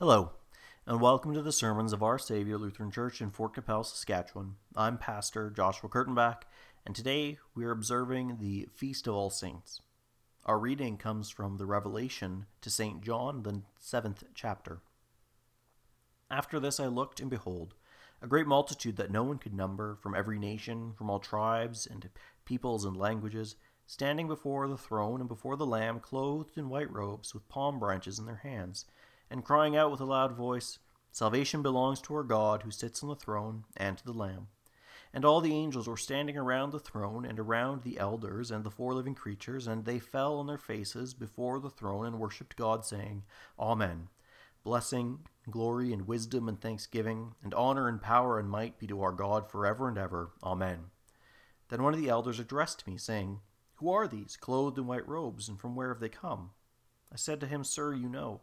Hello, 0.00 0.30
and 0.86 0.98
welcome 0.98 1.34
to 1.34 1.42
the 1.42 1.52
sermons 1.52 1.92
of 1.92 2.02
Our 2.02 2.18
Savior 2.18 2.56
Lutheran 2.56 2.90
Church 2.90 3.20
in 3.20 3.30
Fort 3.30 3.52
Qu'Appelle, 3.52 3.84
Saskatchewan. 3.84 4.54
I'm 4.74 4.96
Pastor 4.96 5.50
Joshua 5.50 5.90
Kurtenbach, 5.90 6.44
and 6.86 6.96
today 6.96 7.36
we 7.54 7.66
are 7.66 7.70
observing 7.70 8.38
the 8.40 8.66
Feast 8.72 9.06
of 9.06 9.14
All 9.14 9.28
Saints. 9.28 9.82
Our 10.46 10.58
reading 10.58 10.96
comes 10.96 11.28
from 11.28 11.58
the 11.58 11.66
Revelation 11.66 12.46
to 12.62 12.70
St. 12.70 13.02
John, 13.02 13.42
the 13.42 13.60
seventh 13.78 14.24
chapter. 14.34 14.80
After 16.30 16.58
this 16.58 16.80
I 16.80 16.86
looked, 16.86 17.20
and 17.20 17.28
behold, 17.28 17.74
a 18.22 18.26
great 18.26 18.46
multitude 18.46 18.96
that 18.96 19.10
no 19.10 19.22
one 19.22 19.36
could 19.36 19.52
number, 19.52 19.96
from 19.96 20.14
every 20.14 20.38
nation, 20.38 20.94
from 20.96 21.10
all 21.10 21.18
tribes 21.18 21.86
and 21.86 22.08
peoples 22.46 22.86
and 22.86 22.96
languages, 22.96 23.56
standing 23.86 24.28
before 24.28 24.66
the 24.66 24.78
throne 24.78 25.20
and 25.20 25.28
before 25.28 25.56
the 25.56 25.66
Lamb, 25.66 26.00
clothed 26.00 26.56
in 26.56 26.70
white 26.70 26.90
robes, 26.90 27.34
with 27.34 27.50
palm 27.50 27.78
branches 27.78 28.18
in 28.18 28.24
their 28.24 28.36
hands 28.36 28.86
and 29.30 29.44
crying 29.44 29.76
out 29.76 29.90
with 29.90 30.00
a 30.00 30.04
loud 30.04 30.32
voice, 30.32 30.78
Salvation 31.12 31.62
belongs 31.62 32.00
to 32.00 32.14
our 32.14 32.22
God 32.22 32.62
who 32.62 32.70
sits 32.70 33.02
on 33.02 33.08
the 33.08 33.16
throne 33.16 33.64
and 33.76 33.98
to 33.98 34.04
the 34.04 34.12
Lamb. 34.12 34.48
And 35.12 35.24
all 35.24 35.40
the 35.40 35.54
angels 35.54 35.88
were 35.88 35.96
standing 35.96 36.36
around 36.36 36.70
the 36.70 36.78
throne 36.78 37.24
and 37.24 37.40
around 37.40 37.82
the 37.82 37.98
elders 37.98 38.52
and 38.52 38.62
the 38.62 38.70
four 38.70 38.94
living 38.94 39.16
creatures, 39.16 39.66
and 39.66 39.84
they 39.84 39.98
fell 39.98 40.38
on 40.38 40.46
their 40.46 40.58
faces 40.58 41.14
before 41.14 41.58
the 41.58 41.70
throne 41.70 42.06
and 42.06 42.20
worshipped 42.20 42.54
God, 42.54 42.84
saying, 42.84 43.24
Amen. 43.58 44.08
Blessing, 44.62 45.20
glory, 45.50 45.92
and 45.92 46.06
wisdom, 46.06 46.48
and 46.48 46.60
thanksgiving, 46.60 47.34
and 47.42 47.52
honor, 47.54 47.88
and 47.88 48.00
power, 48.00 48.38
and 48.38 48.48
might 48.48 48.78
be 48.78 48.86
to 48.86 49.02
our 49.02 49.12
God 49.12 49.50
forever 49.50 49.88
and 49.88 49.98
ever. 49.98 50.30
Amen. 50.44 50.90
Then 51.70 51.82
one 51.82 51.94
of 51.94 52.00
the 52.00 52.08
elders 52.08 52.38
addressed 52.38 52.86
me, 52.86 52.96
saying, 52.96 53.40
Who 53.76 53.90
are 53.90 54.06
these, 54.06 54.36
clothed 54.36 54.78
in 54.78 54.86
white 54.86 55.08
robes, 55.08 55.48
and 55.48 55.58
from 55.58 55.74
where 55.74 55.88
have 55.88 56.00
they 56.00 56.08
come? 56.08 56.50
I 57.12 57.16
said 57.16 57.40
to 57.40 57.46
him, 57.46 57.64
Sir, 57.64 57.94
you 57.94 58.08
know. 58.08 58.42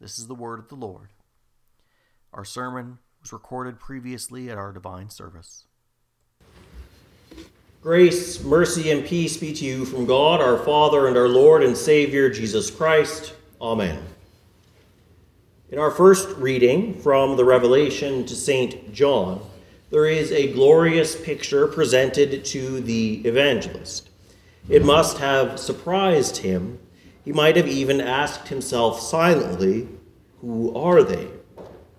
This 0.00 0.18
is 0.18 0.26
the 0.26 0.34
word 0.34 0.58
of 0.58 0.68
the 0.68 0.76
Lord. 0.76 1.10
Our 2.32 2.44
sermon 2.44 2.98
was 3.20 3.32
recorded 3.32 3.78
previously 3.78 4.48
at 4.48 4.56
our 4.56 4.72
divine 4.72 5.10
service. 5.10 5.64
Grace, 7.82 8.42
mercy, 8.42 8.90
and 8.90 9.04
peace 9.04 9.36
be 9.36 9.52
to 9.52 9.64
you 9.64 9.84
from 9.84 10.06
God, 10.06 10.40
our 10.40 10.58
Father, 10.58 11.06
and 11.06 11.16
our 11.16 11.28
Lord 11.28 11.62
and 11.62 11.76
Savior, 11.76 12.30
Jesus 12.30 12.70
Christ. 12.70 13.34
Amen. 13.60 14.02
In 15.70 15.78
our 15.78 15.90
first 15.90 16.28
reading 16.38 16.94
from 16.94 17.36
the 17.36 17.44
Revelation 17.44 18.24
to 18.26 18.34
St. 18.34 18.92
John, 18.92 19.40
there 19.90 20.06
is 20.06 20.32
a 20.32 20.52
glorious 20.52 21.20
picture 21.20 21.66
presented 21.66 22.44
to 22.46 22.80
the 22.80 23.26
evangelist. 23.26 24.08
It 24.68 24.84
must 24.84 25.18
have 25.18 25.58
surprised 25.58 26.38
him 26.38 26.78
he 27.24 27.32
might 27.32 27.56
have 27.56 27.68
even 27.68 28.00
asked 28.00 28.48
himself 28.48 29.00
silently, 29.00 29.88
Who 30.40 30.74
are 30.74 31.02
they? 31.02 31.28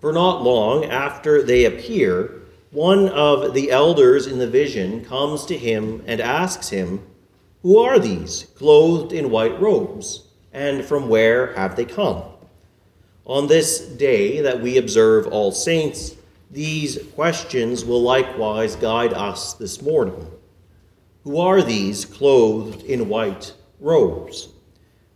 For 0.00 0.12
not 0.12 0.42
long 0.42 0.84
after 0.84 1.42
they 1.42 1.64
appear, 1.64 2.42
one 2.72 3.08
of 3.08 3.54
the 3.54 3.70
elders 3.70 4.26
in 4.26 4.38
the 4.38 4.48
vision 4.48 5.04
comes 5.04 5.44
to 5.46 5.56
him 5.56 6.02
and 6.06 6.20
asks 6.20 6.70
him, 6.70 7.06
Who 7.62 7.78
are 7.78 7.98
these, 7.98 8.48
clothed 8.56 9.12
in 9.12 9.30
white 9.30 9.60
robes, 9.60 10.24
and 10.52 10.84
from 10.84 11.08
where 11.08 11.54
have 11.54 11.76
they 11.76 11.84
come? 11.84 12.22
On 13.24 13.46
this 13.46 13.78
day 13.78 14.40
that 14.40 14.60
we 14.60 14.78
observe 14.78 15.28
All 15.28 15.52
Saints, 15.52 16.16
these 16.50 16.98
questions 17.14 17.84
will 17.84 18.02
likewise 18.02 18.74
guide 18.74 19.12
us 19.12 19.54
this 19.54 19.80
morning. 19.80 20.26
Who 21.24 21.38
are 21.38 21.62
these 21.62 22.04
clothed 22.04 22.82
in 22.82 23.08
white 23.08 23.54
robes? 23.78 24.48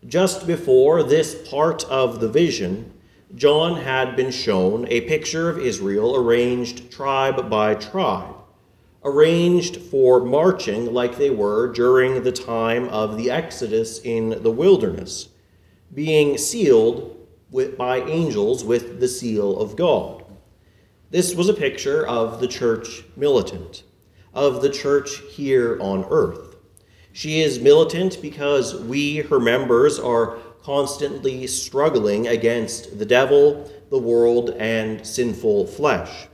Just 0.04 0.46
before 0.46 1.02
this 1.02 1.48
part 1.48 1.84
of 1.84 2.20
the 2.20 2.28
vision, 2.28 2.92
John 3.34 3.82
had 3.82 4.14
been 4.14 4.30
shown 4.30 4.86
a 4.88 5.00
picture 5.02 5.48
of 5.48 5.58
Israel 5.58 6.14
arranged 6.14 6.92
tribe 6.92 7.50
by 7.50 7.74
tribe, 7.74 8.34
arranged 9.04 9.76
for 9.76 10.24
marching 10.24 10.92
like 10.92 11.16
they 11.16 11.30
were 11.30 11.72
during 11.72 12.22
the 12.22 12.32
time 12.32 12.88
of 12.88 13.16
the 13.16 13.30
Exodus 13.30 14.00
in 14.00 14.42
the 14.42 14.50
wilderness, 14.50 15.28
being 15.92 16.38
sealed 16.38 17.26
with, 17.50 17.76
by 17.76 18.00
angels 18.02 18.64
with 18.64 19.00
the 19.00 19.08
seal 19.08 19.58
of 19.58 19.76
God. 19.76 20.24
This 21.10 21.34
was 21.34 21.48
a 21.48 21.54
picture 21.54 22.06
of 22.06 22.40
the 22.40 22.48
church 22.48 23.02
militant, 23.16 23.82
of 24.32 24.62
the 24.62 24.70
church 24.70 25.20
here 25.32 25.78
on 25.80 26.04
earth. 26.10 26.45
She 27.16 27.40
is 27.40 27.58
militant 27.58 28.20
because 28.20 28.74
we, 28.74 29.16
her 29.16 29.40
members, 29.40 29.98
are 29.98 30.36
constantly 30.62 31.46
struggling 31.46 32.28
against 32.28 32.98
the 32.98 33.06
devil, 33.06 33.72
the 33.88 33.98
world, 33.98 34.50
and 34.58 35.06
sinful 35.06 35.68
flesh. 35.68 36.26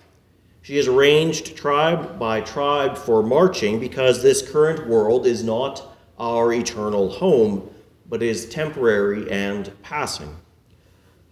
She 0.60 0.78
is 0.78 0.88
arranged 0.88 1.56
tribe 1.56 2.18
by 2.18 2.40
tribe 2.40 2.98
for 2.98 3.22
marching 3.22 3.78
because 3.78 4.24
this 4.24 4.42
current 4.42 4.88
world 4.88 5.24
is 5.24 5.44
not 5.44 5.96
our 6.18 6.52
eternal 6.52 7.10
home, 7.10 7.70
but 8.08 8.20
is 8.20 8.48
temporary 8.48 9.30
and 9.30 9.70
passing. 9.82 10.34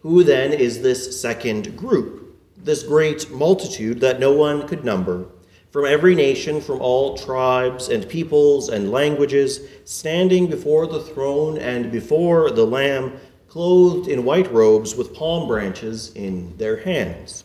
Who 0.03 0.23
then 0.23 0.53
is 0.53 0.81
this 0.81 1.21
second 1.21 1.77
group, 1.77 2.39
this 2.57 2.85
great 2.85 3.29
multitude 3.33 3.99
that 3.99 4.21
no 4.21 4.33
one 4.33 4.69
could 4.69 4.85
number? 4.85 5.27
From 5.71 5.87
every 5.87 6.15
nation, 6.15 6.61
from 6.61 6.81
all 6.81 7.17
tribes 7.17 7.89
and 7.89 8.09
peoples 8.09 8.69
and 8.69 8.91
languages, 8.91 9.61
standing 9.85 10.49
before 10.49 10.87
the 10.87 11.01
throne 11.01 11.59
and 11.59 11.93
before 11.93 12.51
the 12.51 12.67
Lamb, 12.67 13.13
clothed 13.49 14.09
in 14.09 14.25
white 14.25 14.53
robes 14.53 14.95
with 14.97 15.15
palm 15.15 15.47
branches 15.47 16.13
in 16.15 16.57
their 16.57 16.77
hands. 16.79 17.45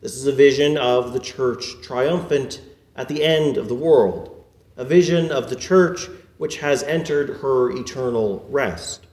This 0.00 0.16
is 0.16 0.26
a 0.26 0.32
vision 0.32 0.78
of 0.78 1.12
the 1.12 1.20
church 1.20 1.82
triumphant 1.82 2.62
at 2.96 3.08
the 3.08 3.22
end 3.22 3.56
of 3.56 3.68
the 3.68 3.74
world, 3.74 4.44
a 4.76 4.84
vision 4.84 5.30
of 5.30 5.50
the 5.50 5.56
church 5.56 6.08
which 6.38 6.58
has 6.58 6.82
entered 6.82 7.28
her 7.40 7.70
eternal 7.70 8.46
rest, 8.48 9.06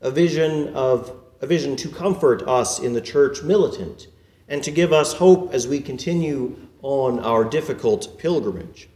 a 0.00 0.10
vision 0.10 0.74
of 0.74 1.20
a 1.40 1.46
vision 1.46 1.76
to 1.76 1.88
comfort 1.88 2.42
us 2.48 2.78
in 2.78 2.94
the 2.94 3.00
church 3.00 3.42
militant 3.42 4.08
and 4.48 4.62
to 4.62 4.70
give 4.70 4.92
us 4.92 5.12
hope 5.12 5.52
as 5.52 5.68
we 5.68 5.78
continue 5.78 6.56
on 6.84 7.18
our 7.20 7.44
difficult 7.44 8.18
pilgrimage. 8.18 8.90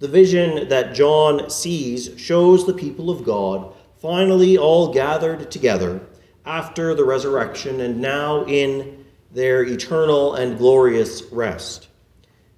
The 0.00 0.08
vision 0.08 0.68
that 0.68 0.92
John 0.92 1.48
sees 1.48 2.10
shows 2.16 2.66
the 2.66 2.74
people 2.74 3.10
of 3.10 3.22
God 3.22 3.72
finally 4.00 4.58
all 4.58 4.92
gathered 4.92 5.48
together 5.48 6.00
after 6.44 6.96
the 6.96 7.04
resurrection 7.04 7.80
and 7.80 8.00
now 8.00 8.44
in 8.46 9.04
their 9.30 9.62
eternal 9.62 10.34
and 10.34 10.58
glorious 10.58 11.22
rest. 11.30 11.86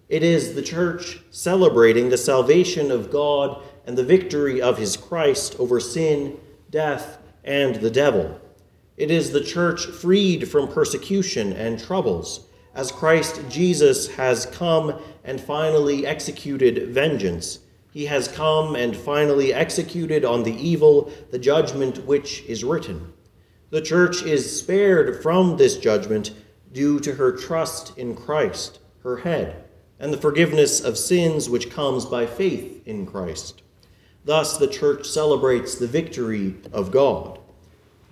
It 0.08 0.22
is 0.22 0.54
the 0.54 0.62
church 0.62 1.20
celebrating 1.30 2.08
the 2.08 2.16
salvation 2.16 2.90
of 2.90 3.10
God 3.10 3.62
and 3.86 3.98
the 3.98 4.02
victory 4.02 4.62
of 4.62 4.78
his 4.78 4.96
Christ 4.96 5.56
over 5.58 5.78
sin, 5.78 6.40
death, 6.70 7.18
and 7.44 7.76
the 7.76 7.90
devil. 7.90 8.40
It 8.96 9.10
is 9.10 9.30
the 9.30 9.44
church 9.44 9.84
freed 9.84 10.48
from 10.48 10.68
persecution 10.68 11.52
and 11.52 11.78
troubles 11.78 12.46
as 12.74 12.90
Christ 12.90 13.40
Jesus 13.48 14.08
has 14.16 14.46
come 14.46 15.00
and 15.22 15.40
finally 15.40 16.06
executed 16.06 16.90
vengeance. 16.90 17.60
He 17.92 18.06
has 18.06 18.26
come 18.28 18.74
and 18.74 18.96
finally 18.96 19.54
executed 19.54 20.24
on 20.24 20.42
the 20.42 20.54
evil 20.54 21.12
the 21.30 21.38
judgment 21.38 22.04
which 22.04 22.42
is 22.42 22.64
written. 22.64 23.12
The 23.70 23.80
church 23.80 24.22
is 24.22 24.58
spared 24.58 25.22
from 25.22 25.56
this 25.56 25.76
judgment 25.78 26.32
due 26.72 26.98
to 27.00 27.14
her 27.14 27.32
trust 27.32 27.96
in 27.96 28.16
Christ, 28.16 28.80
her 29.04 29.18
head, 29.18 29.64
and 30.00 30.12
the 30.12 30.18
forgiveness 30.18 30.80
of 30.80 30.98
sins 30.98 31.48
which 31.48 31.70
comes 31.70 32.04
by 32.04 32.26
faith 32.26 32.82
in 32.84 33.06
Christ. 33.06 33.62
Thus, 34.24 34.56
the 34.56 34.66
church 34.66 35.06
celebrates 35.06 35.76
the 35.76 35.86
victory 35.86 36.56
of 36.72 36.90
God. 36.90 37.38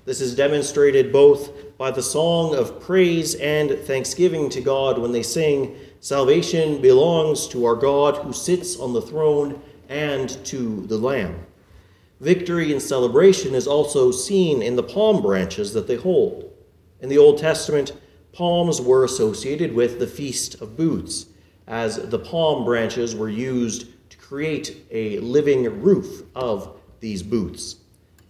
This 0.05 0.21
is 0.21 0.35
demonstrated 0.35 1.13
both 1.13 1.79
by 1.79 1.93
the 1.93 2.03
song 2.03 2.57
of 2.57 2.81
praise 2.81 3.37
and 3.37 3.71
thanksgiving 3.71 4.49
to 4.51 4.61
God 4.61 4.99
when 4.99 5.13
they 5.13 5.23
sing, 5.23 5.77
Salvation 6.01 6.83
belongs 6.83 7.47
to 7.49 7.65
our 7.65 7.77
God 7.77 8.17
who 8.17 8.33
sits 8.33 8.77
on 8.81 8.93
the 8.93 9.01
throne 9.01 9.63
and 9.89 10.29
to 10.47 10.85
the 10.89 10.99
Lamb. 10.99 11.47
Victory 12.19 12.73
and 12.73 12.83
celebration 12.83 13.55
is 13.55 13.69
also 13.69 14.11
seen 14.11 14.61
in 14.61 14.75
the 14.75 14.83
palm 14.83 15.23
branches 15.23 15.73
that 15.75 15.87
they 15.87 15.95
hold. 15.95 16.53
In 17.01 17.09
the 17.09 17.19
Old 17.19 17.39
Testament, 17.39 17.93
palms 18.33 18.81
were 18.81 19.05
associated 19.05 19.73
with 19.73 20.01
the 20.01 20.07
Feast 20.09 20.61
of 20.61 20.77
Booths, 20.77 21.27
as 21.69 22.09
the 22.09 22.19
palm 22.19 22.65
branches 22.65 23.15
were 23.15 23.29
used 23.29 23.87
to 24.11 24.19
create 24.19 24.85
a 24.91 25.21
living 25.21 25.81
roof 25.81 26.23
of 26.35 26.77
these 26.99 27.23
booths. 27.23 27.77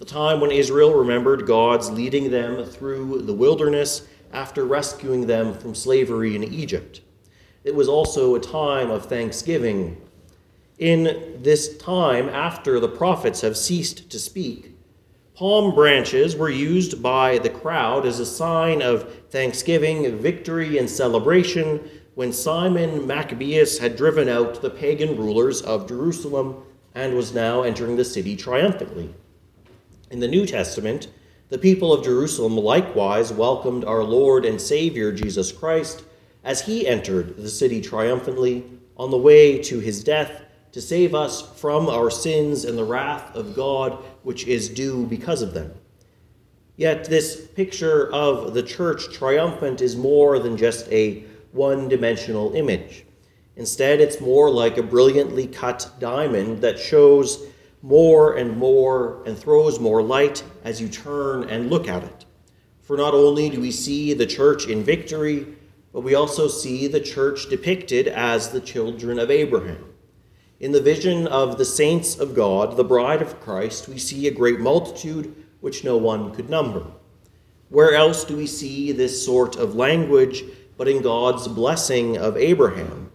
The 0.02 0.08
time 0.08 0.40
when 0.40 0.50
Israel 0.50 0.94
remembered 0.94 1.46
God's 1.46 1.88
leading 1.88 2.32
them 2.32 2.64
through 2.64 3.22
the 3.22 3.32
wilderness 3.32 4.04
after 4.32 4.64
rescuing 4.64 5.28
them 5.28 5.54
from 5.54 5.76
slavery 5.76 6.34
in 6.34 6.42
Egypt. 6.42 7.02
It 7.62 7.76
was 7.76 7.86
also 7.86 8.34
a 8.34 8.40
time 8.40 8.90
of 8.90 9.06
thanksgiving. 9.06 10.02
In 10.80 11.38
this 11.40 11.76
time, 11.76 12.28
after 12.28 12.80
the 12.80 12.88
prophets 12.88 13.42
have 13.42 13.56
ceased 13.56 14.10
to 14.10 14.18
speak, 14.18 14.76
palm 15.34 15.72
branches 15.72 16.34
were 16.34 16.50
used 16.50 17.00
by 17.00 17.38
the 17.38 17.50
crowd 17.50 18.04
as 18.04 18.18
a 18.18 18.26
sign 18.26 18.82
of 18.82 19.08
thanksgiving, 19.30 20.18
victory, 20.18 20.78
and 20.78 20.90
celebration 20.90 21.88
when 22.16 22.32
Simon 22.32 23.06
Maccabeus 23.06 23.78
had 23.78 23.94
driven 23.94 24.28
out 24.28 24.62
the 24.62 24.70
pagan 24.70 25.16
rulers 25.16 25.62
of 25.62 25.86
Jerusalem 25.86 26.64
and 26.92 27.14
was 27.14 27.32
now 27.32 27.62
entering 27.62 27.94
the 27.94 28.04
city 28.04 28.34
triumphantly. 28.34 29.14
In 30.12 30.20
the 30.20 30.28
New 30.28 30.44
Testament, 30.44 31.08
the 31.48 31.56
people 31.56 31.90
of 31.90 32.04
Jerusalem 32.04 32.54
likewise 32.54 33.32
welcomed 33.32 33.86
our 33.86 34.04
Lord 34.04 34.44
and 34.44 34.60
Savior 34.60 35.10
Jesus 35.10 35.50
Christ 35.50 36.04
as 36.44 36.60
he 36.60 36.86
entered 36.86 37.38
the 37.38 37.48
city 37.48 37.80
triumphantly 37.80 38.62
on 38.98 39.10
the 39.10 39.16
way 39.16 39.56
to 39.62 39.78
his 39.78 40.04
death 40.04 40.42
to 40.72 40.82
save 40.82 41.14
us 41.14 41.58
from 41.58 41.88
our 41.88 42.10
sins 42.10 42.66
and 42.66 42.76
the 42.76 42.84
wrath 42.84 43.34
of 43.34 43.56
God 43.56 44.04
which 44.22 44.46
is 44.46 44.68
due 44.68 45.06
because 45.06 45.40
of 45.40 45.54
them. 45.54 45.72
Yet 46.76 47.06
this 47.06 47.46
picture 47.46 48.12
of 48.12 48.52
the 48.52 48.62
church 48.62 49.14
triumphant 49.14 49.80
is 49.80 49.96
more 49.96 50.38
than 50.38 50.58
just 50.58 50.92
a 50.92 51.24
one 51.52 51.88
dimensional 51.88 52.52
image. 52.52 53.06
Instead, 53.56 53.98
it's 53.98 54.20
more 54.20 54.50
like 54.50 54.76
a 54.76 54.82
brilliantly 54.82 55.46
cut 55.46 55.90
diamond 55.98 56.60
that 56.60 56.78
shows 56.78 57.46
more 57.82 58.36
and 58.36 58.56
more 58.56 59.22
and 59.26 59.36
throws 59.36 59.80
more 59.80 60.02
light 60.02 60.42
as 60.62 60.80
you 60.80 60.88
turn 60.88 61.48
and 61.50 61.68
look 61.68 61.88
at 61.88 62.04
it. 62.04 62.24
For 62.80 62.96
not 62.96 63.12
only 63.12 63.50
do 63.50 63.60
we 63.60 63.72
see 63.72 64.14
the 64.14 64.26
church 64.26 64.66
in 64.66 64.84
victory, 64.84 65.46
but 65.92 66.00
we 66.02 66.14
also 66.14 66.48
see 66.48 66.86
the 66.86 67.00
church 67.00 67.48
depicted 67.50 68.08
as 68.08 68.50
the 68.50 68.60
children 68.60 69.18
of 69.18 69.30
Abraham. 69.30 69.84
In 70.60 70.70
the 70.70 70.80
vision 70.80 71.26
of 71.26 71.58
the 71.58 71.64
saints 71.64 72.18
of 72.18 72.36
God, 72.36 72.76
the 72.76 72.84
bride 72.84 73.20
of 73.20 73.40
Christ, 73.40 73.88
we 73.88 73.98
see 73.98 74.26
a 74.26 74.32
great 74.32 74.60
multitude 74.60 75.34
which 75.60 75.82
no 75.82 75.96
one 75.96 76.32
could 76.32 76.48
number. 76.48 76.86
Where 77.68 77.94
else 77.94 78.24
do 78.24 78.36
we 78.36 78.46
see 78.46 78.92
this 78.92 79.24
sort 79.24 79.56
of 79.56 79.74
language 79.74 80.44
but 80.76 80.88
in 80.88 81.02
God's 81.02 81.48
blessing 81.48 82.16
of 82.16 82.36
Abraham? 82.36 83.10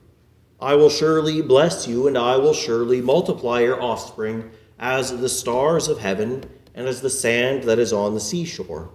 I 0.60 0.74
will 0.74 0.90
surely 0.90 1.42
bless 1.42 1.88
you, 1.88 2.08
and 2.08 2.18
I 2.18 2.38
will 2.38 2.54
surely 2.54 3.00
multiply 3.00 3.62
your 3.62 3.82
offspring 3.82 4.50
as 4.80 5.18
the 5.18 5.30
stars 5.30 5.88
of 5.88 6.00
heaven 6.00 6.44
and 6.74 6.88
as 6.88 7.02
the 7.02 7.10
sand 7.10 7.64
that 7.64 7.80
is 7.80 7.92
on 7.92 8.14
the 8.14 8.20
seashore. 8.20 8.90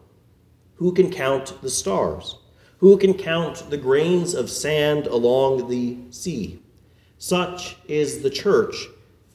Who 0.74 0.92
can 0.92 1.10
count 1.10 1.60
the 1.62 1.70
stars? 1.70 2.38
Who 2.78 2.96
can 2.96 3.14
count 3.14 3.70
the 3.70 3.76
grains 3.76 4.34
of 4.34 4.50
sand 4.50 5.06
along 5.06 5.68
the 5.68 5.98
sea? 6.10 6.62
Such 7.18 7.76
is 7.86 8.22
the 8.22 8.30
church, 8.30 8.88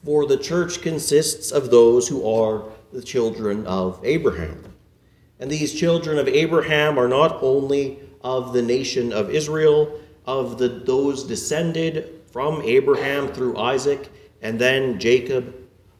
for 0.04 0.26
the 0.26 0.36
church 0.36 0.82
consists 0.82 1.50
of 1.50 1.70
those 1.70 2.08
who 2.08 2.28
are 2.28 2.64
the 2.92 3.02
children 3.02 3.66
of 3.66 4.00
Abraham. 4.04 4.64
And 5.40 5.50
these 5.50 5.72
children 5.72 6.18
of 6.18 6.28
Abraham 6.28 6.98
are 6.98 7.08
not 7.08 7.42
only 7.42 8.00
of 8.22 8.52
the 8.52 8.62
nation 8.62 9.12
of 9.12 9.30
Israel, 9.30 10.00
of 10.26 10.58
the, 10.58 10.68
those 10.68 11.24
descended 11.24 12.20
from 12.30 12.60
Abraham 12.62 13.28
through 13.28 13.56
Isaac 13.56 14.10
and 14.42 14.58
then 14.58 14.98
Jacob, 14.98 15.54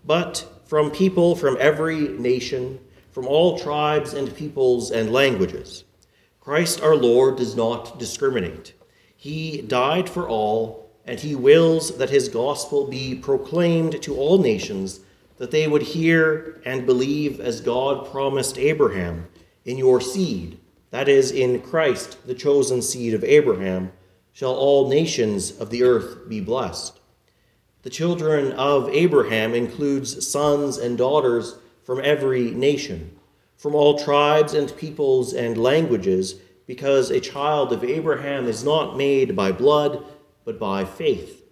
but 0.04 0.62
from 0.68 0.90
people 0.90 1.34
from 1.34 1.56
every 1.58 2.08
nation, 2.08 2.78
from 3.10 3.26
all 3.26 3.58
tribes 3.58 4.12
and 4.12 4.36
peoples 4.36 4.90
and 4.90 5.12
languages. 5.12 5.84
Christ 6.40 6.82
our 6.82 6.94
Lord 6.94 7.36
does 7.36 7.56
not 7.56 7.98
discriminate. 7.98 8.74
He 9.16 9.62
died 9.62 10.08
for 10.08 10.28
all, 10.28 10.90
and 11.06 11.18
he 11.18 11.34
wills 11.34 11.96
that 11.96 12.10
his 12.10 12.28
gospel 12.28 12.86
be 12.86 13.14
proclaimed 13.14 14.00
to 14.02 14.14
all 14.14 14.38
nations, 14.38 15.00
that 15.38 15.50
they 15.50 15.66
would 15.66 15.82
hear 15.82 16.60
and 16.64 16.84
believe 16.84 17.40
as 17.40 17.60
God 17.60 18.10
promised 18.10 18.58
Abraham, 18.58 19.26
in 19.64 19.78
your 19.78 20.00
seed, 20.00 20.58
that 20.90 21.08
is, 21.08 21.30
in 21.30 21.60
Christ, 21.60 22.26
the 22.26 22.34
chosen 22.34 22.80
seed 22.82 23.14
of 23.14 23.24
Abraham, 23.24 23.92
shall 24.32 24.54
all 24.54 24.88
nations 24.88 25.50
of 25.58 25.70
the 25.70 25.82
earth 25.82 26.28
be 26.28 26.40
blessed. 26.40 26.98
The 27.88 27.94
children 27.94 28.52
of 28.52 28.90
Abraham 28.90 29.54
includes 29.54 30.28
sons 30.28 30.76
and 30.76 30.98
daughters 30.98 31.56
from 31.84 32.02
every 32.04 32.50
nation 32.50 33.18
from 33.56 33.74
all 33.74 33.98
tribes 33.98 34.52
and 34.52 34.76
peoples 34.76 35.32
and 35.32 35.56
languages, 35.56 36.34
because 36.66 37.08
a 37.08 37.18
child 37.18 37.72
of 37.72 37.82
Abraham 37.82 38.44
is 38.44 38.62
not 38.62 38.98
made 38.98 39.34
by 39.34 39.52
blood, 39.52 40.04
but 40.44 40.58
by 40.58 40.84
faith. 40.84 41.42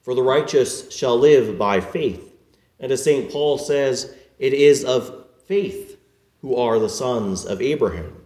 For 0.00 0.14
the 0.14 0.22
righteous 0.22 0.90
shall 0.90 1.18
live 1.18 1.58
by 1.58 1.82
faith. 1.82 2.36
And 2.80 2.90
as 2.90 3.04
St. 3.04 3.30
Paul 3.30 3.58
says, 3.58 4.14
it 4.38 4.54
is 4.54 4.86
of 4.86 5.26
faith 5.44 5.98
who 6.40 6.56
are 6.56 6.78
the 6.78 6.88
sons 6.88 7.44
of 7.44 7.60
Abraham. 7.60 8.24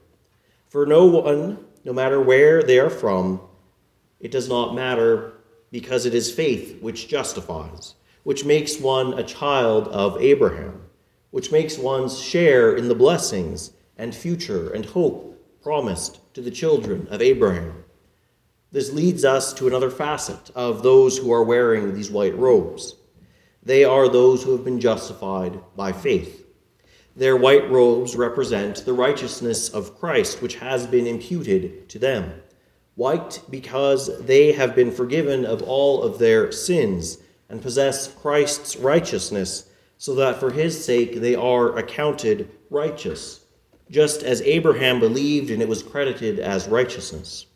For 0.68 0.86
no 0.86 1.06
one, 1.06 1.64
no 1.84 1.92
matter 1.92 2.20
where 2.20 2.62
they 2.62 2.78
are 2.78 2.90
from, 2.90 3.40
it 4.20 4.30
does 4.30 4.48
not 4.48 4.72
matter 4.72 5.32
because 5.70 6.06
it 6.06 6.14
is 6.14 6.32
faith 6.32 6.80
which 6.80 7.08
justifies, 7.08 7.94
which 8.22 8.44
makes 8.44 8.78
one 8.80 9.18
a 9.18 9.22
child 9.22 9.88
of 9.88 10.20
Abraham 10.20 10.86
which 11.36 11.52
makes 11.52 11.76
one's 11.76 12.18
share 12.18 12.74
in 12.76 12.88
the 12.88 12.94
blessings 12.94 13.72
and 13.98 14.14
future 14.14 14.72
and 14.72 14.86
hope 14.86 15.38
promised 15.62 16.18
to 16.32 16.40
the 16.40 16.50
children 16.50 17.06
of 17.10 17.20
Abraham. 17.20 17.84
This 18.72 18.90
leads 18.90 19.22
us 19.22 19.52
to 19.52 19.66
another 19.66 19.90
facet 19.90 20.50
of 20.54 20.82
those 20.82 21.18
who 21.18 21.30
are 21.30 21.44
wearing 21.44 21.94
these 21.94 22.10
white 22.10 22.34
robes. 22.38 22.94
They 23.62 23.84
are 23.84 24.08
those 24.08 24.42
who 24.42 24.52
have 24.52 24.64
been 24.64 24.80
justified 24.80 25.60
by 25.76 25.92
faith. 25.92 26.46
Their 27.14 27.36
white 27.36 27.70
robes 27.70 28.16
represent 28.16 28.86
the 28.86 28.94
righteousness 28.94 29.68
of 29.68 29.98
Christ, 29.98 30.40
which 30.40 30.56
has 30.56 30.86
been 30.86 31.06
imputed 31.06 31.88
to 31.90 31.98
them. 31.98 32.32
White 32.96 33.42
because 33.48 34.24
they 34.24 34.52
have 34.52 34.74
been 34.74 34.90
forgiven 34.90 35.44
of 35.44 35.62
all 35.62 36.02
of 36.02 36.18
their 36.18 36.50
sins 36.50 37.18
and 37.48 37.62
possess 37.62 38.12
Christ's 38.12 38.76
righteousness 38.76 39.70
so 39.98 40.14
that 40.16 40.40
for 40.40 40.50
his 40.50 40.84
sake 40.84 41.20
they 41.20 41.34
are 41.34 41.76
accounted 41.78 42.50
righteous, 42.70 43.40
just 43.90 44.22
as 44.22 44.42
Abraham 44.42 44.98
believed 44.98 45.50
and 45.50 45.62
it 45.62 45.68
was 45.68 45.82
credited 45.82 46.38
as 46.38 46.68
righteousness. 46.68 47.46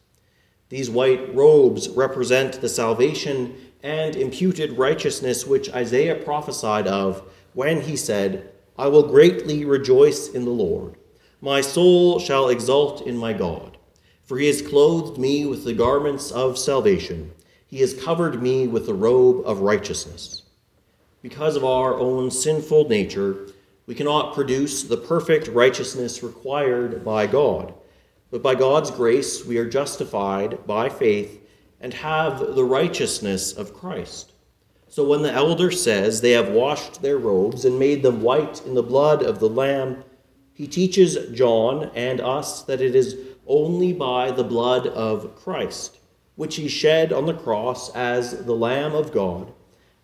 These 0.69 0.91
white 0.91 1.35
robes 1.35 1.88
represent 1.88 2.61
the 2.61 2.69
salvation 2.69 3.57
and 3.83 4.15
imputed 4.15 4.79
righteousness 4.79 5.47
which 5.47 5.73
Isaiah 5.73 6.15
prophesied 6.15 6.87
of 6.87 7.23
when 7.55 7.81
he 7.81 7.97
said, 7.97 8.53
I 8.79 8.87
will 8.87 9.03
greatly 9.03 9.65
rejoice 9.65 10.29
in 10.29 10.45
the 10.45 10.50
Lord. 10.50 10.97
My 11.41 11.61
soul 11.61 12.19
shall 12.19 12.50
exult 12.50 13.07
in 13.07 13.17
my 13.17 13.33
God, 13.33 13.79
for 14.31 14.39
he 14.39 14.47
has 14.47 14.63
clothed 14.63 15.19
me 15.19 15.45
with 15.45 15.65
the 15.65 15.75
garments 15.75 16.31
of 16.31 16.57
salvation. 16.57 17.33
He 17.67 17.81
has 17.81 18.01
covered 18.01 18.41
me 18.41 18.69
with 18.69 18.87
the 18.87 18.95
robe 18.95 19.43
of 19.45 19.59
righteousness 19.59 20.45
because 21.21 21.57
of 21.57 21.65
our 21.65 21.95
own 21.95 22.31
sinful 22.31 22.89
nature, 22.89 23.49
we 23.87 23.97
cannot 23.97 24.35
produce 24.35 24.85
the 24.85 24.97
perfect 24.97 25.49
righteousness 25.49 26.23
required 26.23 27.05
by 27.05 27.27
God. 27.27 27.75
But 28.31 28.41
by 28.41 28.55
God's 28.55 28.93
grace, 28.93 29.45
we 29.45 29.59
are 29.59 29.69
justified 29.69 30.65
by 30.65 30.89
faith 30.89 31.45
and 31.81 31.93
have 31.93 32.55
the 32.55 32.65
righteousness 32.65 33.53
of 33.53 33.75
Christ. 33.75 34.33
So 34.89 35.05
when 35.05 35.23
the 35.23 35.33
elder 35.33 35.73
says 35.73 36.21
they 36.21 36.33
have 36.33 36.51
washed 36.51 37.03
their 37.03 37.19
robes 37.19 37.65
and 37.65 37.81
made 37.81 38.05
them 38.05 38.23
white 38.23 38.65
in 38.65 38.75
the 38.75 38.83
blood 38.83 39.25
of 39.25 39.41
the 39.41 39.49
Lamb, 39.49 40.05
he 40.55 40.69
teaches 40.69 41.37
John 41.37 41.91
and 41.95 42.21
us 42.21 42.63
that 42.63 42.81
it 42.81 42.95
is 42.95 43.17
only 43.50 43.92
by 43.92 44.30
the 44.30 44.45
blood 44.45 44.87
of 44.87 45.35
Christ, 45.35 45.99
which 46.37 46.54
he 46.54 46.69
shed 46.69 47.12
on 47.12 47.26
the 47.26 47.35
cross 47.35 47.95
as 47.97 48.45
the 48.47 48.54
Lamb 48.54 48.95
of 48.95 49.12
God 49.12 49.52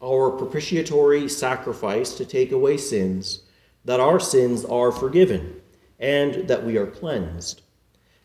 our 0.02 0.30
propitiatory 0.30 1.28
sacrifice 1.28 2.14
to 2.14 2.24
take 2.24 2.52
away 2.52 2.76
sins, 2.76 3.40
that 3.84 4.00
our 4.00 4.20
sins 4.20 4.64
are 4.64 4.92
forgiven, 4.92 5.60
and 5.98 6.48
that 6.48 6.64
we 6.64 6.76
are 6.76 6.86
cleansed. 6.86 7.62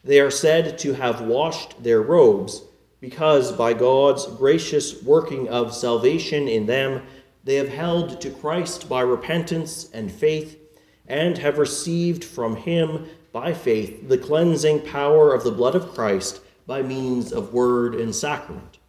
They 0.04 0.20
are 0.20 0.32
said 0.32 0.78
to 0.80 0.94
have 0.94 1.22
washed 1.22 1.82
their 1.82 2.02
robes, 2.02 2.64
because 3.00 3.52
by 3.52 3.74
God's 3.74 4.26
gracious 4.26 5.02
working 5.02 5.48
of 5.48 5.74
salvation 5.74 6.48
in 6.48 6.66
them, 6.66 7.04
they 7.44 7.56
have 7.56 7.70
held 7.70 8.20
to 8.22 8.30
Christ 8.30 8.90
by 8.90 9.02
repentance 9.02 9.90
and 9.94 10.12
faith, 10.12 10.58
and 11.08 11.38
have 11.38 11.58
received 11.58 12.24
from 12.24 12.56
him 12.56 13.08
by 13.32 13.54
faith 13.54 14.08
the 14.10 14.18
cleansing 14.18 14.82
power 14.82 15.34
of 15.34 15.44
the 15.44 15.52
blood 15.52 15.76
of 15.76 15.94
Christ 15.94 16.42
by 16.68 16.82
means 16.82 17.32
of 17.32 17.54
word 17.54 17.96
and 17.96 18.14
sacrament. 18.14 18.80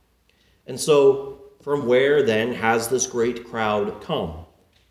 And 0.66 0.78
so, 0.78 1.40
from 1.60 1.86
where 1.86 2.22
then 2.22 2.52
has 2.52 2.88
this 2.88 3.06
great 3.06 3.44
crowd 3.48 4.00
come? 4.02 4.44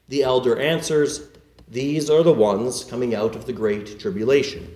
The 0.08 0.24
elder 0.24 0.58
answers, 0.58 1.30
These 1.68 2.10
are 2.10 2.24
the 2.24 2.34
ones 2.34 2.84
coming 2.84 3.16
out 3.16 3.36
of 3.36 3.46
the 3.46 3.54
great 3.54 4.00
tribulation. 4.00 4.68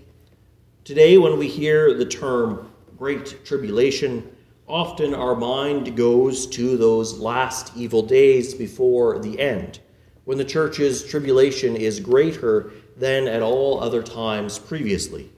Today, 0.83 1.17
when 1.17 1.37
we 1.37 1.47
hear 1.47 1.93
the 1.93 2.05
term 2.05 2.71
great 2.97 3.45
tribulation, 3.45 4.29
often 4.67 5.13
our 5.13 5.35
mind 5.35 5.95
goes 5.97 6.47
to 6.47 6.77
those 6.77 7.19
last 7.19 7.71
evil 7.75 8.01
days 8.01 8.53
before 8.53 9.19
the 9.19 9.39
end, 9.39 9.79
when 10.25 10.37
the 10.37 10.45
church's 10.45 11.03
tribulation 11.03 11.75
is 11.75 11.99
greater 11.99 12.71
than 12.95 13.27
at 13.27 13.41
all 13.41 13.81
other 13.81 14.01
times 14.01 14.57
previously. 14.59 15.31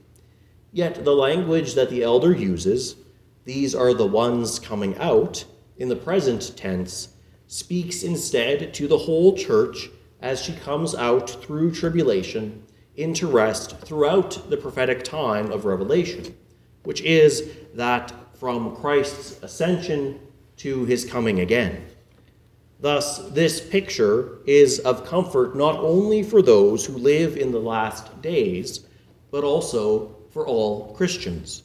Yet 0.72 1.04
the 1.04 1.14
language 1.14 1.74
that 1.74 1.90
the 1.90 2.02
elder 2.02 2.32
uses, 2.32 2.96
these 3.44 3.74
are 3.74 3.94
the 3.94 4.06
ones 4.06 4.58
coming 4.58 4.96
out, 4.98 5.44
in 5.76 5.88
the 5.88 5.96
present 5.96 6.56
tense, 6.56 7.08
speaks 7.46 8.02
instead 8.02 8.74
to 8.74 8.86
the 8.86 8.98
whole 8.98 9.36
church 9.36 9.88
as 10.20 10.42
she 10.42 10.52
comes 10.52 10.94
out 10.94 11.30
through 11.42 11.72
tribulation 11.72 12.62
into 12.96 13.26
rest 13.26 13.78
throughout 13.78 14.50
the 14.50 14.56
prophetic 14.56 15.04
time 15.04 15.50
of 15.52 15.64
Revelation, 15.64 16.36
which 16.82 17.00
is 17.02 17.48
that 17.74 18.12
from 18.38 18.76
Christ's 18.76 19.42
ascension 19.42 20.20
to 20.56 20.84
his 20.84 21.04
coming 21.04 21.40
again. 21.40 21.86
Thus, 22.80 23.18
this 23.30 23.60
picture 23.60 24.38
is 24.46 24.78
of 24.80 25.04
comfort 25.04 25.56
not 25.56 25.76
only 25.76 26.22
for 26.22 26.42
those 26.42 26.86
who 26.86 26.96
live 26.96 27.36
in 27.36 27.50
the 27.50 27.58
last 27.58 28.22
days, 28.22 28.86
but 29.30 29.42
also 29.42 30.14
for 30.30 30.46
all 30.46 30.94
Christians, 30.94 31.64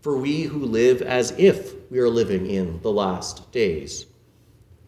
for 0.00 0.16
we 0.16 0.42
who 0.42 0.64
live 0.64 1.02
as 1.02 1.34
if 1.36 1.74
we 1.90 1.98
are 1.98 2.08
living 2.08 2.46
in 2.46 2.80
the 2.80 2.90
last 2.90 3.50
days. 3.52 4.06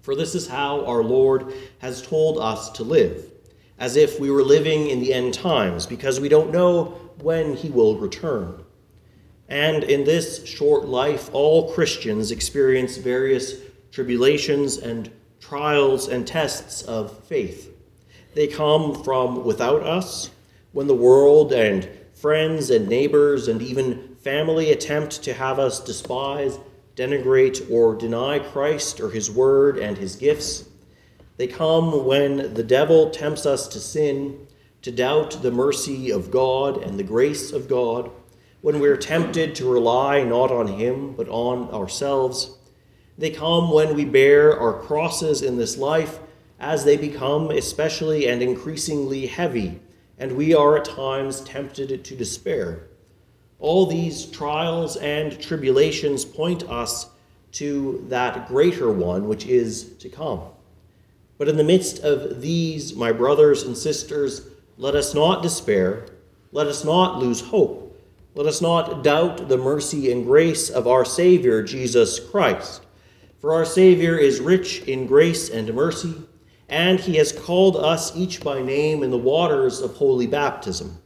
For 0.00 0.16
this 0.16 0.35
is 0.35 0.49
how 0.49 0.85
our 0.87 1.02
Lord 1.02 1.52
has 1.78 2.00
told 2.00 2.38
us 2.38 2.71
to 2.71 2.83
live, 2.83 3.30
as 3.78 3.97
if 3.97 4.18
we 4.18 4.30
were 4.30 4.45
living 4.45 4.88
in 4.88 5.00
the 5.00 5.12
end 5.12 5.35
times, 5.35 5.85
because 5.85 6.21
we 6.21 6.30
don't 6.30 6.52
know 6.52 6.85
when 7.21 7.54
he 7.54 7.68
will 7.68 7.99
return. 7.99 8.64
And 9.49 9.85
in 9.85 10.04
this 10.04 10.47
short 10.47 10.87
life, 10.87 11.28
all 11.33 11.73
Christians 11.73 12.30
experience 12.30 12.97
various 12.97 13.56
tribulations 13.92 14.78
and 14.78 15.11
trials 15.49 16.09
and 16.09 16.26
tests 16.26 16.83
of 16.83 17.23
faith. 17.25 17.73
They 18.35 18.49
come 18.49 19.05
from 19.05 19.45
without 19.45 19.83
us, 19.83 20.31
when 20.73 20.88
the 20.88 20.95
world 20.95 21.53
and 21.53 21.88
friends 22.15 22.71
and 22.71 22.88
neighbors 22.88 23.47
and 23.47 23.62
even 23.62 24.17
family 24.17 24.73
attempt 24.73 25.23
to 25.23 25.33
have 25.33 25.59
us 25.59 25.79
despise, 25.79 26.59
denigrate, 26.97 27.71
or 27.71 27.95
deny 27.95 28.41
Christ 28.41 29.00
or 29.00 29.11
his 29.11 29.31
word 29.31 29.79
and 29.79 29.97
his 29.97 30.17
gifts. 30.17 30.69
They 31.37 31.47
come 31.47 32.07
when 32.07 32.55
the 32.55 32.65
devil 32.65 33.11
tempts 33.11 33.47
us 33.47 33.69
to 33.69 33.79
sin, 33.79 34.49
to 34.83 34.91
doubt 34.91 35.43
the 35.43 35.53
mercy 35.53 36.11
of 36.11 36.31
God 36.31 36.83
and 36.83 36.99
the 36.99 37.05
grace 37.05 37.53
of 37.53 37.69
God 37.69 38.11
when 38.62 38.81
we're 38.81 38.97
tempted 38.97 39.55
to 39.55 39.71
rely 39.71 40.25
not 40.25 40.50
on 40.50 40.67
Him, 40.67 41.12
but 41.12 41.29
on 41.29 41.71
ourselves. 41.71 42.56
They 43.19 43.31
come 43.31 43.71
when 43.71 43.95
we 43.95 44.05
bear 44.05 44.59
our 44.59 44.75
crosses 44.75 45.43
in 45.43 45.57
this 45.57 45.77
life, 45.77 46.19
as 46.59 46.85
they 46.85 46.97
become 46.97 47.51
especially 47.51 48.29
and 48.29 48.43
increasingly 48.43 49.27
heavy, 49.27 49.81
and 50.19 50.33
we 50.33 50.55
are 50.55 50.79
at 50.79 50.85
times 50.85 51.41
tempted 51.41 52.05
to 52.05 52.17
despair. 52.17 52.89
All 53.59 53.87
these 53.87 54.27
trials 54.27 54.97
and 54.97 55.39
tribulations 55.41 56.25
point 56.25 56.63
us 56.65 57.11
to 57.53 58.05
that 58.09 58.49
greater 58.49 58.91
one 58.91 59.29
which 59.29 59.47
is 59.47 59.95
to 59.99 60.09
come. 60.09 60.41
But 61.39 61.49
in 61.49 61.57
the 61.57 61.65
midst 61.65 62.01
of 62.01 62.41
these, 62.41 62.95
my 62.95 63.13
brothers 63.13 63.63
and 63.63 63.77
sisters, 63.77 64.49
let 64.79 64.95
us 64.95 65.15
not 65.15 65.43
despair, 65.43 66.07
let 66.53 66.67
us 66.67 66.85
not 66.85 67.19
lose 67.19 67.41
hope 67.41 67.87
let 68.37 68.47
us 68.47 68.61
not 68.61 69.03
doubt 69.03 69.49
the 69.49 69.57
mercy 69.57 70.13
and 70.13 70.23
grace 70.23 70.69
of 70.69 70.87
our 70.87 71.07
Savior, 71.07 71.63
Jesus 71.63 72.21
Christ. 72.21 72.86
For 73.38 73.52
our 73.52 73.64
Savior 73.64 74.16
is 74.16 74.40
rich 74.40 74.83
in 74.83 75.07
grace 75.07 75.50
and 75.50 75.73
mercy, 75.75 76.14
and 76.69 76.99
he 76.99 77.16
has 77.16 77.33
called 77.33 77.76
us 77.76 78.16
each 78.16 78.43
by 78.43 78.62
name 78.62 79.02
in 79.02 79.11
the 79.11 79.19
waters 79.19 79.81
of 79.81 79.95
holy 79.95 80.26
baptism. 80.26 80.99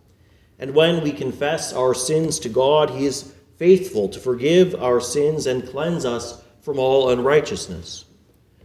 And 0.58 0.74
when 0.74 1.02
we 1.02 1.12
confess 1.12 1.72
our 1.72 1.94
sins 1.94 2.38
to 2.40 2.48
God, 2.48 2.90
he 2.90 3.06
is 3.06 3.32
faithful 3.56 4.08
to 4.08 4.20
forgive 4.20 4.74
our 4.74 5.00
sins 5.00 5.46
and 5.46 5.68
cleanse 5.68 6.04
us 6.04 6.42
from 6.60 6.78
all 6.78 7.10
unrighteousness. 7.10 8.04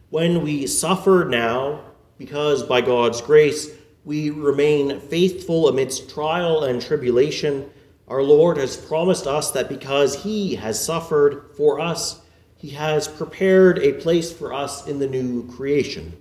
When 0.09 0.41
we 0.43 0.67
suffer 0.67 1.25
now, 1.27 1.81
because 2.17 2.63
by 2.63 2.81
God's 2.81 3.21
grace 3.21 3.71
we 4.05 4.29
remain 4.29 4.99
faithful 4.99 5.67
amidst 5.67 6.09
trial 6.09 6.63
and 6.63 6.81
tribulation, 6.81 7.69
our 8.07 8.21
Lord 8.21 8.57
has 8.57 8.77
promised 8.77 9.25
us 9.25 9.51
that 9.51 9.67
because 9.67 10.23
he 10.23 10.55
has 10.55 10.81
suffered 10.81 11.51
for 11.57 11.79
us, 11.79 12.21
he 12.57 12.69
has 12.69 13.07
prepared 13.07 13.79
a 13.79 13.93
place 13.93 14.31
for 14.31 14.53
us 14.53 14.87
in 14.87 14.99
the 14.99 15.07
new 15.07 15.47
creation. 15.51 16.15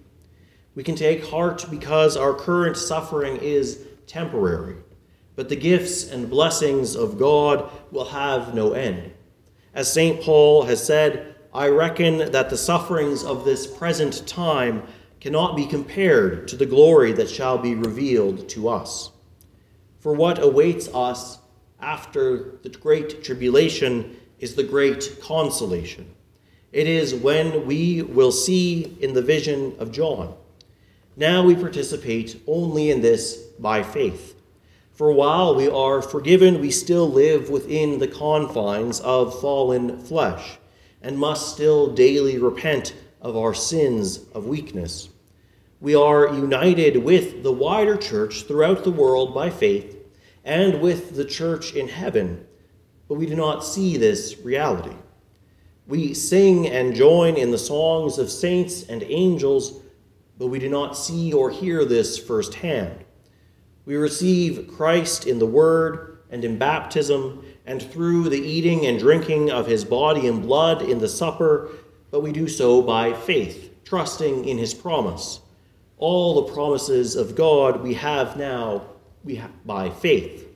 We 0.74 0.82
can 0.82 0.96
take 0.96 1.26
heart 1.26 1.66
because 1.70 2.16
our 2.16 2.34
current 2.34 2.76
suffering 2.76 3.36
is 3.36 3.86
temporary, 4.06 4.76
but 5.36 5.48
the 5.48 5.56
gifts 5.56 6.10
and 6.10 6.28
blessings 6.28 6.96
of 6.96 7.18
God 7.18 7.70
will 7.90 8.06
have 8.06 8.54
no 8.54 8.72
end. 8.72 9.12
As 9.72 9.92
St. 9.92 10.20
Paul 10.20 10.64
has 10.64 10.84
said, 10.84 11.34
I 11.52 11.68
reckon 11.68 12.18
that 12.32 12.50
the 12.50 12.56
sufferings 12.56 13.24
of 13.24 13.44
this 13.44 13.66
present 13.66 14.26
time 14.26 14.82
cannot 15.20 15.56
be 15.56 15.66
compared 15.66 16.48
to 16.48 16.56
the 16.56 16.66
glory 16.66 17.12
that 17.12 17.30
shall 17.30 17.58
be 17.58 17.74
revealed 17.74 18.48
to 18.50 18.68
us. 18.68 19.10
For 20.00 20.12
what 20.12 20.42
awaits 20.42 20.88
us 20.88 21.38
after 21.80 22.58
the 22.62 22.68
great 22.68 23.24
tribulation 23.24 24.16
is 24.38 24.54
the 24.54 24.64
great 24.64 25.18
consolation. 25.22 26.14
It 26.74 26.88
is 26.88 27.14
when 27.14 27.66
we 27.66 28.02
will 28.02 28.32
see 28.32 28.96
in 29.00 29.14
the 29.14 29.22
vision 29.22 29.76
of 29.78 29.92
John. 29.92 30.34
Now 31.16 31.44
we 31.44 31.54
participate 31.54 32.42
only 32.48 32.90
in 32.90 33.00
this 33.00 33.36
by 33.60 33.84
faith. 33.84 34.34
For 34.90 35.12
while 35.12 35.54
we 35.54 35.68
are 35.68 36.02
forgiven, 36.02 36.60
we 36.60 36.72
still 36.72 37.08
live 37.08 37.48
within 37.48 38.00
the 38.00 38.08
confines 38.08 38.98
of 39.02 39.40
fallen 39.40 40.00
flesh 40.00 40.58
and 41.00 41.16
must 41.16 41.54
still 41.54 41.94
daily 41.94 42.38
repent 42.38 42.92
of 43.20 43.36
our 43.36 43.54
sins 43.54 44.24
of 44.34 44.48
weakness. 44.48 45.10
We 45.80 45.94
are 45.94 46.34
united 46.34 46.96
with 46.96 47.44
the 47.44 47.52
wider 47.52 47.96
church 47.96 48.48
throughout 48.48 48.82
the 48.82 48.90
world 48.90 49.32
by 49.32 49.50
faith 49.50 49.96
and 50.44 50.80
with 50.80 51.14
the 51.14 51.24
church 51.24 51.72
in 51.74 51.86
heaven, 51.86 52.44
but 53.06 53.14
we 53.14 53.26
do 53.26 53.36
not 53.36 53.64
see 53.64 53.96
this 53.96 54.40
reality. 54.40 54.96
We 55.86 56.14
sing 56.14 56.66
and 56.66 56.94
join 56.94 57.36
in 57.36 57.50
the 57.50 57.58
songs 57.58 58.18
of 58.18 58.30
saints 58.30 58.84
and 58.84 59.02
angels, 59.02 59.82
but 60.38 60.46
we 60.46 60.58
do 60.58 60.68
not 60.68 60.96
see 60.96 61.32
or 61.32 61.50
hear 61.50 61.84
this 61.84 62.18
firsthand. 62.18 63.04
We 63.84 63.96
receive 63.96 64.68
Christ 64.74 65.26
in 65.26 65.38
the 65.38 65.46
Word 65.46 66.18
and 66.30 66.42
in 66.42 66.58
baptism, 66.58 67.44
and 67.66 67.82
through 67.82 68.28
the 68.28 68.40
eating 68.40 68.86
and 68.86 68.98
drinking 68.98 69.50
of 69.50 69.66
his 69.66 69.84
body 69.84 70.26
and 70.26 70.42
blood 70.42 70.82
in 70.82 70.98
the 70.98 71.08
supper, 71.08 71.70
but 72.10 72.22
we 72.22 72.32
do 72.32 72.48
so 72.48 72.82
by 72.82 73.12
faith, 73.12 73.74
trusting 73.84 74.44
in 74.44 74.58
his 74.58 74.74
promise. 74.74 75.40
All 75.98 76.34
the 76.34 76.52
promises 76.52 77.14
of 77.14 77.36
God 77.36 77.82
we 77.82 77.94
have 77.94 78.36
now 78.36 78.82
we 79.22 79.40
by 79.64 79.90
faith. 79.90 80.48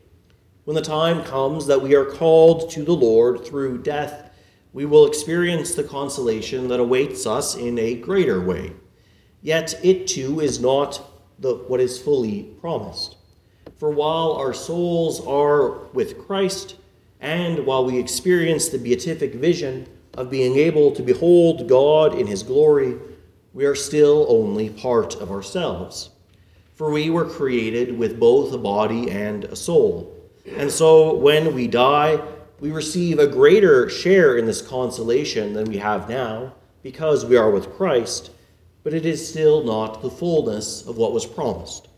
When 0.64 0.75
the 0.75 0.82
time 0.82 1.23
comes 1.25 1.66
that 1.66 1.80
we 1.80 1.94
are 1.94 2.04
called 2.04 2.70
to 2.73 2.82
the 2.82 2.92
Lord 2.92 3.47
through 3.47 3.82
death, 3.82 4.27
we 4.73 4.85
will 4.85 5.07
experience 5.07 5.75
the 5.75 5.85
consolation 5.85 6.69
that 6.69 6.81
awaits 6.81 7.27
us 7.27 7.57
in 7.57 7.79
a 7.79 7.95
greater 7.95 8.41
way. 8.41 8.73
Yet 9.43 9.79
it 9.83 10.07
too 10.07 10.41
is 10.41 10.61
not 10.61 11.01
the, 11.39 11.55
what 11.55 11.81
is 11.81 11.99
fully 11.99 12.43
promised. 12.61 13.17
For 13.77 13.91
while 13.91 14.33
our 14.33 14.53
souls 14.53 15.25
are 15.27 15.87
with 15.93 16.19
Christ, 16.19 16.77
and 17.21 17.65
while 17.65 17.85
we 17.85 17.99
experience 17.99 18.69
the 18.69 18.79
beatific 18.79 19.35
vision 19.35 19.89
of 20.15 20.31
being 20.31 20.57
able 20.57 20.91
to 20.93 21.03
behold 21.03 21.69
God 21.69 22.19
in 22.19 22.27
his 22.27 22.43
glory, 22.43 22.97
we 23.55 23.65
are 23.65 23.75
still 23.75 24.27
only 24.29 24.71
part 24.71 25.17
of 25.17 25.31
ourselves. 25.31 26.11
For 26.75 26.91
we 26.91 27.11
were 27.11 27.25
created 27.25 27.99
with 27.99 28.21
both 28.21 28.53
a 28.53 28.59
body 28.59 29.11
and 29.11 29.45
a 29.45 29.57
soul. 29.57 30.15
And 30.47 30.71
so 30.71 31.15
when 31.17 31.55
we 31.55 31.67
die, 31.67 32.21
we 32.61 32.71
receive 32.71 33.19
a 33.19 33.27
greater 33.27 33.88
share 33.88 34.37
in 34.37 34.47
this 34.47 34.62
consolation 34.62 35.53
than 35.53 35.69
we 35.69 35.79
have 35.79 36.09
now, 36.09 36.55
because 36.83 37.25
we 37.25 37.37
are 37.37 37.50
with 37.50 37.73
Christ, 37.75 38.31
but 38.83 38.95
it 38.95 39.07
is 39.07 39.29
still 39.29 39.62
not 39.62 40.03
the 40.03 40.11
fullness 40.11 40.87
of 40.87 40.97
what 40.97 41.12
was 41.12 41.27
promised. 41.27 41.88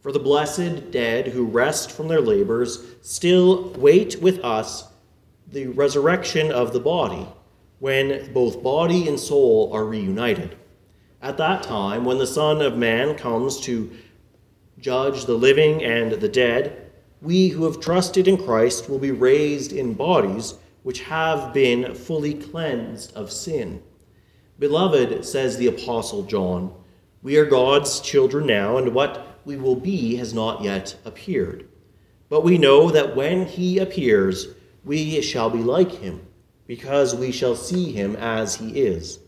For 0.00 0.12
the 0.12 0.18
blessed 0.18 0.90
dead 0.90 1.28
who 1.28 1.44
rest 1.44 1.90
from 1.90 2.08
their 2.08 2.20
labors 2.20 2.84
still 3.02 3.70
wait 3.72 4.20
with 4.22 4.42
us 4.44 4.84
the 5.50 5.66
resurrection 5.66 6.52
of 6.52 6.72
the 6.72 6.80
body, 6.80 7.26
when 7.78 8.32
both 8.32 8.62
body 8.62 9.08
and 9.08 9.18
soul 9.18 9.70
are 9.72 9.84
reunited. 9.84 10.56
At 11.20 11.36
that 11.38 11.62
time, 11.62 12.04
when 12.04 12.18
the 12.18 12.26
Son 12.26 12.62
of 12.62 12.76
Man 12.76 13.16
comes 13.16 13.60
to 13.62 13.90
judge 14.78 15.24
the 15.24 15.34
living 15.34 15.82
and 15.82 16.12
the 16.12 16.28
dead, 16.28 16.87
we 17.20 17.48
who 17.48 17.64
have 17.64 17.80
trusted 17.80 18.28
in 18.28 18.36
Christ 18.36 18.88
will 18.88 18.98
be 18.98 19.10
raised 19.10 19.72
in 19.72 19.94
bodies 19.94 20.54
which 20.82 21.02
have 21.02 21.52
been 21.52 21.94
fully 21.94 22.34
cleansed 22.34 23.12
of 23.14 23.32
sin. 23.32 23.82
Beloved, 24.58 25.24
says 25.24 25.56
the 25.56 25.66
Apostle 25.66 26.22
John, 26.22 26.72
we 27.22 27.36
are 27.36 27.44
God's 27.44 28.00
children 28.00 28.46
now, 28.46 28.76
and 28.76 28.94
what 28.94 29.38
we 29.44 29.56
will 29.56 29.76
be 29.76 30.16
has 30.16 30.32
not 30.32 30.62
yet 30.62 30.96
appeared. 31.04 31.68
But 32.28 32.44
we 32.44 32.58
know 32.58 32.90
that 32.90 33.16
when 33.16 33.46
he 33.46 33.78
appears, 33.78 34.48
we 34.84 35.20
shall 35.20 35.50
be 35.50 35.58
like 35.58 35.90
him, 35.90 36.26
because 36.66 37.14
we 37.14 37.32
shall 37.32 37.56
see 37.56 37.92
him 37.92 38.14
as 38.16 38.54
he 38.54 38.80
is. 38.80 39.18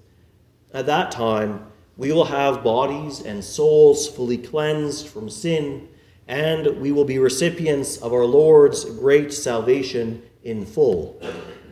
At 0.72 0.86
that 0.86 1.10
time, 1.10 1.66
we 1.96 2.12
will 2.12 2.24
have 2.24 2.64
bodies 2.64 3.20
and 3.20 3.44
souls 3.44 4.08
fully 4.08 4.38
cleansed 4.38 5.08
from 5.08 5.28
sin, 5.28 5.88
and 6.30 6.80
we 6.80 6.92
will 6.92 7.04
be 7.04 7.18
recipients 7.18 7.96
of 7.96 8.12
our 8.12 8.24
Lord's 8.24 8.84
great 8.84 9.32
salvation 9.32 10.22
in 10.44 10.64
full. 10.64 11.20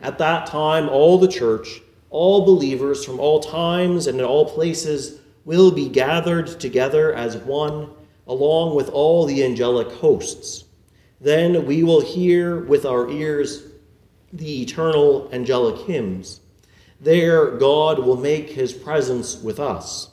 At 0.01 0.17
that 0.17 0.47
time, 0.47 0.89
all 0.89 1.17
the 1.17 1.29
church, 1.29 1.81
all 2.09 2.45
believers 2.45 3.05
from 3.05 3.21
all 3.21 3.39
times 3.39 4.07
and 4.07 4.19
in 4.19 4.25
all 4.25 4.43
places, 4.43 5.21
will 5.45 5.71
be 5.71 5.87
gathered 5.87 6.59
together 6.59 7.13
as 7.13 7.37
one, 7.37 7.89
along 8.27 8.75
with 8.75 8.89
all 8.89 9.25
the 9.25 9.45
angelic 9.45 9.87
hosts. 9.93 10.65
Then 11.21 11.65
we 11.65 11.83
will 11.83 12.01
hear 12.01 12.59
with 12.65 12.85
our 12.85 13.09
ears 13.09 13.63
the 14.33 14.63
eternal 14.63 15.29
angelic 15.31 15.87
hymns. 15.87 16.41
There, 16.99 17.51
God 17.51 17.99
will 17.99 18.17
make 18.17 18.49
his 18.49 18.73
presence 18.73 19.41
with 19.41 19.57
us. 19.57 20.09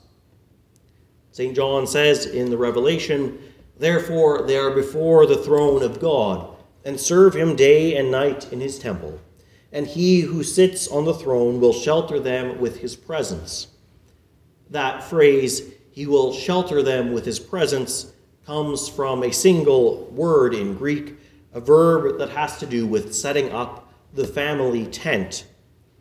St. 1.33 1.57
John 1.57 1.89
says 1.89 2.27
in 2.27 2.49
the 2.49 2.57
Revelation, 2.57 3.41
Therefore 3.79 4.43
they 4.43 4.57
are 4.57 4.71
before 4.71 5.27
the 5.27 5.37
throne 5.37 5.83
of 5.83 6.01
God, 6.01 6.57
and 6.85 7.01
serve 7.01 7.35
him 7.35 7.57
day 7.57 7.97
and 7.97 8.11
night 8.11 8.53
in 8.53 8.61
his 8.61 8.79
temple. 8.79 9.21
And 9.73 9.87
he 9.87 10.21
who 10.21 10.43
sits 10.43 10.89
on 10.89 11.05
the 11.05 11.15
throne 11.15 11.61
will 11.61 11.73
shelter 11.73 12.21
them 12.21 12.61
with 12.61 12.79
his 12.79 12.97
presence 12.97 13.69
that 14.71 15.05
phrase, 15.05 15.73
he 15.93 16.07
will 16.07 16.33
shelter 16.33 16.83
them 16.83 17.13
with 17.13 17.25
his 17.25 17.39
presence, 17.39 18.13
comes 18.45 18.89
from 18.89 19.23
a 19.23 19.33
single 19.33 20.07
word 20.07 20.55
in 20.55 20.75
Greek, 20.75 21.15
a 21.53 21.61
verb 21.61 22.19
that 22.19 22.31
has 22.31 22.59
to 22.59 22.67
do 22.67 22.87
with 22.87 23.15
setting 23.15 23.51
up 23.51 23.93
the 24.13 24.27
family 24.27 24.87
tent. 24.87 25.47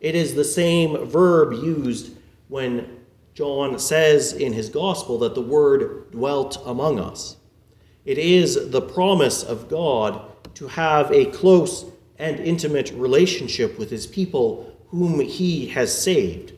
It 0.00 0.14
is 0.14 0.34
the 0.34 0.44
same 0.44 1.06
verb 1.06 1.52
used 1.52 2.16
when 2.48 3.00
John 3.34 3.78
says 3.78 4.32
in 4.32 4.52
his 4.52 4.68
gospel 4.68 5.18
that 5.20 5.34
the 5.34 5.42
word 5.42 6.10
dwelt 6.10 6.62
among 6.64 6.98
us. 6.98 7.36
It 8.06 8.16
is 8.16 8.70
the 8.70 8.80
promise 8.80 9.42
of 9.42 9.68
God 9.68 10.22
to 10.54 10.68
have 10.68 11.12
a 11.12 11.26
close 11.26 11.84
and 12.18 12.40
intimate 12.40 12.92
relationship 12.92 13.78
with 13.78 13.90
his 13.90 14.06
people 14.06 14.74
whom 14.88 15.20
he 15.20 15.66
has 15.66 15.96
saved 15.96 16.54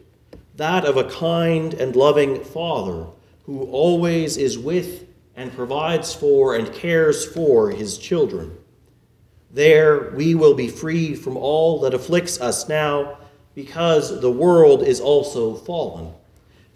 that 0.59 0.85
of 0.85 0.97
a 0.97 1.09
kind 1.09 1.73
and 1.75 1.95
loving 1.95 2.43
Father 2.43 3.07
who 3.45 3.63
always 3.63 4.37
is 4.37 4.59
with 4.59 5.07
and 5.37 5.53
provides 5.53 6.13
for 6.13 6.57
and 6.57 6.73
cares 6.75 7.25
for 7.25 7.71
his 7.71 7.97
children. 7.97 8.59
There 9.53 10.11
we 10.11 10.35
will 10.35 10.55
be 10.55 10.69
free 10.69 11.15
from 11.15 11.37
all 11.37 11.81
that 11.81 11.95
afflicts 11.95 12.41
us 12.41 12.69
now, 12.69 13.19
because 13.55 14.21
the 14.21 14.31
world 14.31 14.83
is 14.83 15.01
also 15.01 15.55
fallen. 15.55 16.13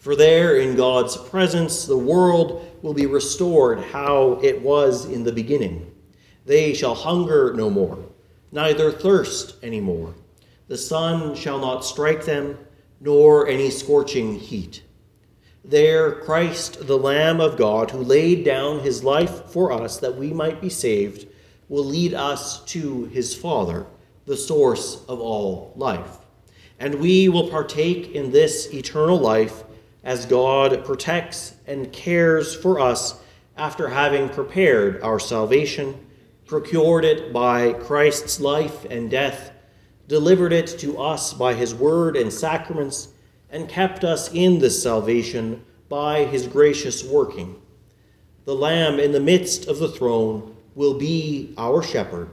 For 0.02 0.16
there, 0.16 0.56
in 0.56 0.74
God's 0.74 1.16
presence, 1.16 1.86
the 1.86 1.96
world 1.96 2.76
will 2.82 2.92
be 2.92 3.06
restored 3.06 3.78
how 3.78 4.40
it 4.42 4.60
was 4.60 5.04
in 5.04 5.22
the 5.22 5.30
beginning. 5.30 5.94
They 6.44 6.74
shall 6.74 6.96
hunger 6.96 7.54
no 7.54 7.70
more, 7.70 8.06
neither 8.50 8.90
thirst 8.90 9.54
any 9.62 9.80
more. 9.80 10.12
The 10.66 10.76
sun 10.76 11.36
shall 11.36 11.60
not 11.60 11.84
strike 11.84 12.24
them 12.24 12.58
nor 13.00 13.46
any 13.46 13.70
scorching 13.70 14.40
heat. 14.40 14.82
There, 15.64 16.10
Christ, 16.10 16.88
the 16.88 16.98
Lamb 16.98 17.40
of 17.40 17.56
God, 17.56 17.92
who 17.92 18.02
laid 18.02 18.44
down 18.44 18.80
his 18.80 19.04
life 19.04 19.52
for 19.52 19.70
us 19.70 19.98
that 19.98 20.16
we 20.16 20.32
might 20.32 20.60
be 20.60 20.68
saved, 20.68 21.28
will 21.68 21.84
lead 21.84 22.12
us 22.12 22.64
to 22.64 23.04
his 23.04 23.36
Father, 23.36 23.86
the 24.26 24.36
source 24.36 25.04
of 25.08 25.20
all 25.20 25.72
life. 25.76 26.18
And 26.80 26.96
we 26.96 27.28
will 27.28 27.48
partake 27.48 28.16
in 28.16 28.32
this 28.32 28.66
eternal 28.74 29.16
life 29.16 29.62
as 30.04 30.26
God 30.26 30.84
protects 30.84 31.54
and 31.66 31.92
cares 31.92 32.54
for 32.54 32.80
us 32.80 33.20
after 33.56 33.88
having 33.88 34.28
prepared 34.28 35.00
our 35.02 35.18
salvation, 35.18 36.06
procured 36.46 37.04
it 37.04 37.32
by 37.32 37.72
Christ's 37.74 38.40
life 38.40 38.84
and 38.86 39.10
death 39.10 39.52
delivered 40.12 40.52
it 40.52 40.66
to 40.66 40.98
us 40.98 41.32
by 41.32 41.54
his 41.54 41.74
word 41.74 42.18
and 42.18 42.30
sacraments, 42.30 43.08
and 43.48 43.66
kept 43.66 44.04
us 44.04 44.30
in 44.32 44.58
this 44.58 44.82
salvation 44.82 45.64
by 45.88 46.24
his 46.24 46.46
gracious 46.46 47.02
working. 47.02 47.60
The 48.44 48.54
Lamb 48.54 49.00
in 49.00 49.12
the 49.12 49.20
midst 49.20 49.68
of 49.68 49.78
the 49.78 49.88
throne 49.88 50.54
will 50.74 50.98
be 50.98 51.54
our 51.56 51.82
shepherd, 51.82 52.28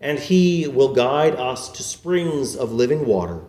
and 0.00 0.18
he 0.18 0.68
will 0.68 0.94
guide 0.94 1.34
us 1.34 1.68
to 1.72 1.82
springs 1.82 2.56
of 2.56 2.72
living 2.72 3.04
water, 3.04 3.42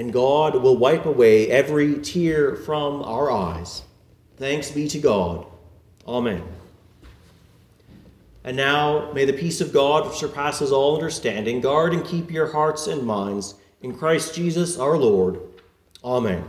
and 0.00 0.14
God 0.14 0.54
will 0.54 0.78
wipe 0.78 1.04
away 1.04 1.50
every 1.50 2.00
tear 2.00 2.56
from 2.56 3.02
our 3.02 3.30
eyes. 3.30 3.82
Thanks 4.38 4.70
be 4.70 4.88
to 4.88 4.98
God. 4.98 5.44
Amen. 6.08 6.42
And 8.42 8.56
now 8.56 9.12
may 9.12 9.26
the 9.26 9.34
peace 9.34 9.60
of 9.60 9.74
God, 9.74 10.06
which 10.06 10.16
surpasses 10.16 10.72
all 10.72 10.94
understanding, 10.94 11.60
guard 11.60 11.92
and 11.92 12.02
keep 12.02 12.30
your 12.30 12.50
hearts 12.50 12.86
and 12.86 13.02
minds 13.02 13.56
in 13.82 13.94
Christ 13.94 14.34
Jesus 14.34 14.78
our 14.78 14.96
Lord. 14.96 15.38
Amen. 16.02 16.46